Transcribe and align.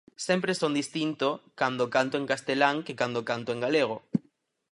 Sempre 0.27 0.53
son 0.61 0.77
distinto 0.81 1.27
cando 1.59 1.91
canto 1.95 2.15
en 2.17 2.29
castelán 2.31 2.75
que 2.85 2.97
cando 2.99 3.25
canto 3.29 3.49
en 3.55 3.59
galego. 3.65 3.97